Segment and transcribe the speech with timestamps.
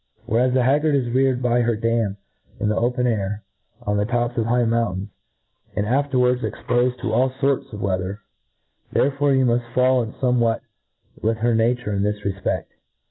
[0.23, 2.17] «^ Whereas the haggard is reared by herdam
[2.59, 3.43] iri the open air,
[3.83, 5.09] on the tops of high mountains,
[5.75, 8.17] and afterwards expofed to all forts of wfeather;
[8.91, 10.61] therefore you muft fall in foracwhat
[11.21, 12.65] with her na ture in this refpedi.